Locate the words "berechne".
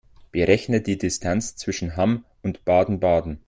0.31-0.81